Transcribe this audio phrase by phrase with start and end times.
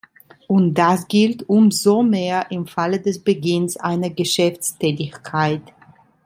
[0.47, 5.61] Und das gilt umso mehr im Falle des Beginns einer Geschäftstätigkeit.